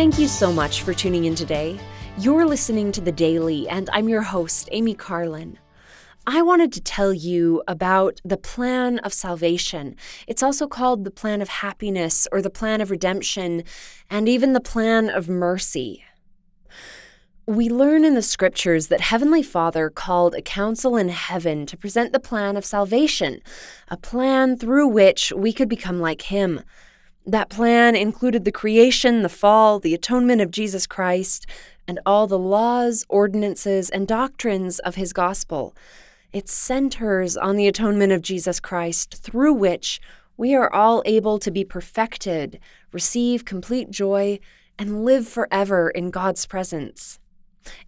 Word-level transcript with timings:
Thank 0.00 0.18
you 0.18 0.28
so 0.28 0.50
much 0.50 0.80
for 0.80 0.94
tuning 0.94 1.26
in 1.26 1.34
today. 1.34 1.78
You're 2.16 2.46
listening 2.46 2.90
to 2.92 3.02
The 3.02 3.12
Daily, 3.12 3.68
and 3.68 3.90
I'm 3.92 4.08
your 4.08 4.22
host, 4.22 4.66
Amy 4.72 4.94
Carlin. 4.94 5.58
I 6.26 6.40
wanted 6.40 6.72
to 6.72 6.80
tell 6.80 7.12
you 7.12 7.62
about 7.68 8.18
the 8.24 8.38
plan 8.38 9.00
of 9.00 9.12
salvation. 9.12 9.96
It's 10.26 10.42
also 10.42 10.66
called 10.66 11.04
the 11.04 11.10
plan 11.10 11.42
of 11.42 11.50
happiness 11.50 12.26
or 12.32 12.40
the 12.40 12.48
plan 12.48 12.80
of 12.80 12.90
redemption, 12.90 13.62
and 14.08 14.26
even 14.26 14.54
the 14.54 14.60
plan 14.62 15.10
of 15.10 15.28
mercy. 15.28 16.02
We 17.44 17.68
learn 17.68 18.02
in 18.02 18.14
the 18.14 18.22
scriptures 18.22 18.86
that 18.86 19.02
Heavenly 19.02 19.42
Father 19.42 19.90
called 19.90 20.34
a 20.34 20.40
council 20.40 20.96
in 20.96 21.10
heaven 21.10 21.66
to 21.66 21.76
present 21.76 22.14
the 22.14 22.20
plan 22.20 22.56
of 22.56 22.64
salvation, 22.64 23.42
a 23.88 23.98
plan 23.98 24.56
through 24.56 24.88
which 24.88 25.30
we 25.36 25.52
could 25.52 25.68
become 25.68 26.00
like 26.00 26.22
Him. 26.22 26.62
That 27.30 27.48
plan 27.48 27.94
included 27.94 28.44
the 28.44 28.50
creation, 28.50 29.22
the 29.22 29.28
fall, 29.28 29.78
the 29.78 29.94
atonement 29.94 30.42
of 30.42 30.50
Jesus 30.50 30.84
Christ, 30.84 31.46
and 31.86 32.00
all 32.04 32.26
the 32.26 32.36
laws, 32.36 33.06
ordinances, 33.08 33.88
and 33.88 34.08
doctrines 34.08 34.80
of 34.80 34.96
His 34.96 35.12
gospel. 35.12 35.72
It 36.32 36.48
centers 36.48 37.36
on 37.36 37.54
the 37.54 37.68
atonement 37.68 38.10
of 38.10 38.22
Jesus 38.22 38.58
Christ, 38.58 39.22
through 39.22 39.52
which 39.52 40.00
we 40.36 40.56
are 40.56 40.74
all 40.74 41.04
able 41.06 41.38
to 41.38 41.52
be 41.52 41.62
perfected, 41.62 42.58
receive 42.90 43.44
complete 43.44 43.92
joy, 43.92 44.40
and 44.76 45.04
live 45.04 45.28
forever 45.28 45.88
in 45.88 46.10
God's 46.10 46.46
presence. 46.46 47.19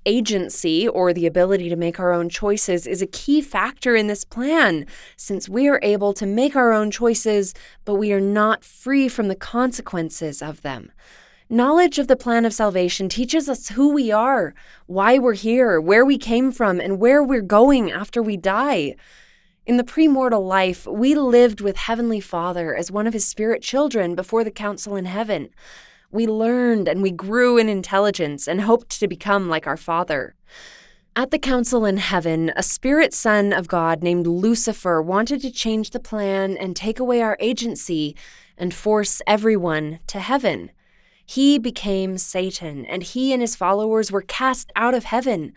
Agency, 0.05 0.87
or 0.89 1.13
the 1.13 1.27
ability 1.27 1.69
to 1.69 1.77
make 1.77 1.99
our 2.01 2.13
own 2.13 2.29
choices, 2.29 2.87
is 2.87 3.03
a 3.03 3.07
key 3.07 3.41
factor 3.41 3.95
in 3.95 4.07
this 4.07 4.25
plan, 4.25 4.87
since 5.17 5.49
we 5.49 5.69
are 5.69 5.81
able 5.83 6.13
to 6.15 6.27
make 6.27 6.57
our 6.57 6.73
own 6.73 6.91
choices, 6.91 7.55
but 7.85 7.95
we 7.95 8.13
are 8.13 8.21
not 8.21 8.65
free 8.65 9.09
from 9.09 9.29
the 9.29 9.37
consequences 9.37 10.43
of 10.43 10.63
them. 10.63 10.93
Knowledge 11.49 11.99
of 11.99 12.09
the 12.09 12.17
plan 12.17 12.47
of 12.47 12.55
salvation 12.55 13.09
teaches 13.09 13.49
us 13.49 13.69
who 13.69 13.93
we 13.93 14.11
are, 14.11 14.55
why 14.87 15.19
we're 15.19 15.35
here, 15.35 15.81
where 15.81 16.05
we 16.05 16.17
came 16.17 16.51
from, 16.51 16.81
and 16.81 16.99
where 16.99 17.23
we're 17.23 17.43
going 17.43 17.91
after 17.93 18.23
we 18.23 18.37
die. 18.37 18.95
In 19.67 19.77
the 19.77 19.85
premortal 19.85 20.47
life, 20.47 20.87
we 20.87 21.15
lived 21.15 21.61
with 21.61 21.77
Heavenly 21.77 22.21
Father 22.21 22.75
as 22.75 22.91
one 22.91 23.07
of 23.07 23.13
His 23.13 23.27
spirit 23.27 23.63
children 23.63 24.15
before 24.15 24.45
the 24.45 24.51
council 24.51 24.97
in 24.97 25.05
heaven. 25.05 25.51
We 26.13 26.27
learned 26.27 26.89
and 26.89 27.01
we 27.03 27.11
grew 27.11 27.57
in 27.57 27.71
intelligence 27.71 28.47
and 28.47 28.61
hoped 28.61 29.01
to 29.01 29.09
become 29.09 29.49
like 29.49 29.67
our 29.67 29.79
Father. 29.79 30.35
At 31.17 31.31
the 31.31 31.39
council 31.39 31.87
in 31.87 31.97
heaven, 31.97 32.53
a 32.55 32.63
spirit 32.63 33.15
son 33.15 33.53
of 33.53 33.67
God 33.67 34.03
named 34.03 34.27
Lucifer 34.27 35.01
wanted 35.01 35.41
to 35.41 35.51
change 35.51 35.91
the 35.91 36.01
plan 36.01 36.57
and 36.59 36.77
take 36.77 37.01
away 37.01 37.23
our 37.23 37.39
agency 37.41 38.15
and 38.59 38.75
force 38.75 39.23
everyone 39.27 40.01
to 40.07 40.21
heaven. 40.21 40.71
He 41.25 41.59
became 41.59 42.19
Satan, 42.19 42.85
and 42.85 43.03
he 43.03 43.33
and 43.33 43.41
his 43.41 43.57
followers 43.57 44.13
were 44.13 44.23
cast 44.23 44.71
out 44.77 44.93
of 44.95 45.05
heaven. 45.05 45.55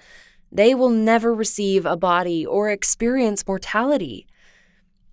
They 0.51 0.73
will 0.73 0.89
never 0.89 1.33
receive 1.33 1.85
a 1.85 1.97
body 1.97 2.45
or 2.45 2.69
experience 2.69 3.45
mortality. 3.45 4.25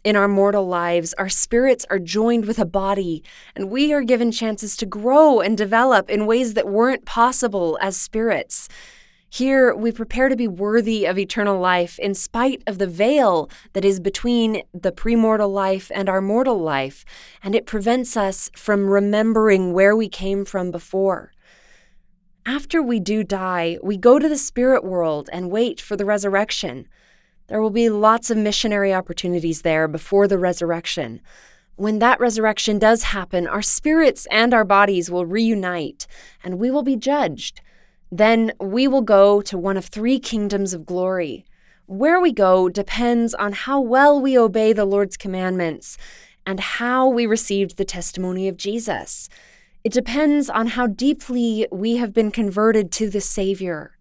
In 0.05 0.17
our 0.17 0.27
mortal 0.27 0.67
lives, 0.67 1.15
our 1.15 1.29
spirits 1.29 1.87
are 1.89 2.01
joined 2.01 2.47
with 2.47 2.59
a 2.59 2.65
body, 2.65 3.23
and 3.55 3.71
we 3.71 3.93
are 3.93 4.03
given 4.03 4.33
chances 4.33 4.77
to 4.79 4.87
grow 4.87 5.39
and 5.39 5.57
develop 5.57 6.11
in 6.11 6.27
ways 6.27 6.55
that 6.55 6.67
weren't 6.67 7.05
possible 7.05 7.79
as 7.81 7.97
spirits. 7.97 8.69
Here, 9.31 9.73
we 9.73 9.93
prepare 9.93 10.29
to 10.29 10.35
be 10.35 10.49
worthy 10.49 11.05
of 11.05 11.19
eternal 11.19 11.61
life 11.61 12.01
in 12.01 12.15
spite 12.15 12.65
of 12.67 12.79
the 12.79 12.89
veil 12.89 13.49
that 13.75 13.85
is 13.85 14.01
between 14.01 14.65
the 14.75 14.91
premortal 14.91 15.53
life 15.53 15.89
and 15.95 16.09
our 16.09 16.21
mortal 16.21 16.59
life, 16.59 17.05
and 17.41 17.55
it 17.55 17.65
prevents 17.65 18.17
us 18.17 18.51
from 18.57 18.91
remembering 18.91 19.73
where 19.73 19.95
we 19.95 20.09
came 20.09 20.45
from 20.45 20.73
before. 20.73 21.33
After 22.45 22.83
we 22.83 22.99
do 22.99 23.23
die, 23.23 23.79
we 23.85 23.97
go 23.97 24.19
to 24.19 24.29
the 24.29 24.37
spirit 24.37 24.83
world 24.83 25.31
and 25.33 25.49
wait 25.49 25.81
for 25.81 25.97
the 25.97 26.05
resurrection. 26.05 26.89
There 27.53 27.61
will 27.61 27.69
be 27.69 27.91
lots 27.91 28.31
of 28.31 28.39
missionary 28.39 28.95
opportunities 28.95 29.61
there 29.61 29.87
before 29.87 30.27
the 30.27 30.39
resurrection. 30.39 31.21
When 31.77 31.99
that 31.99 32.19
resurrection 32.19 32.79
does 32.79 33.03
happen, 33.03 33.47
our 33.47 33.61
spirits 33.61 34.27
and 34.31 34.55
our 34.55 34.65
bodies 34.65 35.11
will 35.11 35.27
reunite, 35.27 36.07
and 36.43 36.59
we 36.59 36.71
will 36.71 36.83
be 36.83 36.97
judged. 36.97 37.61
Then 38.11 38.53
we 38.59 38.89
will 38.89 39.03
go 39.03 39.43
to 39.43 39.59
one 39.59 39.77
of 39.77 39.85
three 39.85 40.19
kingdoms 40.19 40.73
of 40.73 40.87
glory. 40.87 41.45
Where 41.85 42.19
we 42.19 42.33
go 42.33 42.71
depends 42.71 43.35
on 43.35 43.53
how 43.53 43.83
well 43.83 44.19
we 44.19 44.39
obey 44.39 44.73
the 44.73 44.87
Lord's 44.87 45.19
commandments 45.19 45.99
and 46.47 46.59
how 46.59 47.07
we 47.07 47.27
received 47.27 47.77
the 47.77 47.85
testimony 47.85 48.49
of 48.49 48.57
Jesus. 48.57 49.29
It 49.85 49.93
depends 49.93 50.49
on 50.49 50.69
how 50.69 50.87
deeply 50.87 51.69
we 51.71 51.99
have 51.99 52.15
been 52.15 52.31
converted 52.31 52.91
to 52.93 53.11
the 53.11 53.21
Savior. 53.21 53.99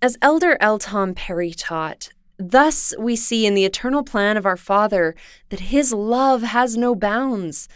As 0.00 0.16
Elder 0.22 0.56
L. 0.58 0.78
Tom 0.78 1.12
Perry 1.12 1.52
taught, 1.52 2.10
thus 2.38 2.94
we 2.98 3.16
see 3.16 3.46
in 3.46 3.54
the 3.54 3.64
eternal 3.64 4.02
plan 4.02 4.36
of 4.36 4.46
our 4.46 4.56
Father 4.56 5.14
that 5.50 5.60
His 5.60 5.92
love 5.92 6.42
has 6.42 6.76
no 6.76 6.94
bounds. 6.94 7.68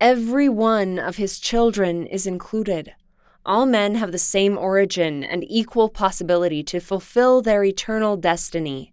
Every 0.00 0.48
one 0.48 0.98
of 0.98 1.16
His 1.16 1.38
children 1.38 2.06
is 2.06 2.26
included. 2.26 2.94
All 3.44 3.66
men 3.66 3.94
have 3.94 4.12
the 4.12 4.18
same 4.18 4.58
origin 4.58 5.22
and 5.22 5.44
equal 5.48 5.88
possibility 5.88 6.62
to 6.64 6.80
fulfill 6.80 7.42
their 7.42 7.62
eternal 7.62 8.16
destiny. 8.16 8.92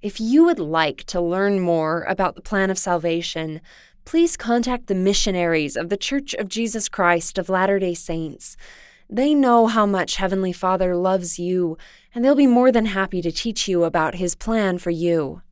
If 0.00 0.20
you 0.20 0.44
would 0.44 0.60
like 0.60 1.04
to 1.04 1.20
learn 1.20 1.60
more 1.60 2.02
about 2.02 2.36
the 2.36 2.42
plan 2.42 2.70
of 2.70 2.78
salvation, 2.78 3.60
please 4.04 4.36
contact 4.36 4.86
the 4.86 4.94
missionaries 4.94 5.76
of 5.76 5.88
the 5.88 5.96
Church 5.96 6.34
of 6.34 6.48
Jesus 6.48 6.88
Christ 6.88 7.38
of 7.38 7.48
Latter 7.48 7.78
day 7.78 7.94
Saints. 7.94 8.56
They 9.08 9.34
know 9.34 9.66
how 9.66 9.86
much 9.86 10.16
Heavenly 10.16 10.52
Father 10.52 10.96
loves 10.96 11.38
you, 11.38 11.76
and 12.14 12.24
they'll 12.24 12.34
be 12.34 12.46
more 12.46 12.72
than 12.72 12.86
happy 12.86 13.20
to 13.22 13.30
teach 13.30 13.68
you 13.68 13.84
about 13.84 14.16
His 14.16 14.34
plan 14.34 14.78
for 14.78 14.90
you. 14.90 15.42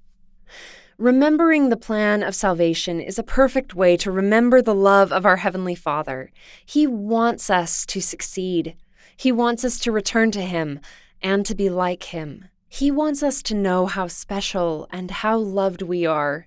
Remembering 0.99 1.69
the 1.69 1.77
plan 1.77 2.23
of 2.23 2.35
salvation 2.35 3.01
is 3.01 3.19
a 3.19 3.25
perfect 3.25 3.75
way 3.75 3.97
to 3.97 4.11
remember 4.11 4.63
the 4.63 4.75
love 4.75 5.13
of 5.13 5.27
our 5.27 5.39
Heavenly 5.39 5.75
Father. 5.75 6.31
He 6.65 6.87
wants 6.87 7.51
us 7.51 7.85
to 7.87 8.01
succeed. 8.01 8.77
He 9.17 9.33
wants 9.33 9.65
us 9.65 9.81
to 9.81 9.93
return 9.93 10.31
to 10.33 10.43
Him 10.43 10.81
and 11.21 11.45
to 11.47 11.55
be 11.55 11.69
like 11.69 12.05
Him. 12.05 12.49
He 12.69 12.91
wants 12.91 13.23
us 13.23 13.43
to 13.45 13.55
know 13.55 13.87
how 13.87 14.07
special 14.07 14.89
and 14.91 15.11
how 15.11 15.39
loved 15.39 15.83
we 15.83 16.07
are. 16.07 16.47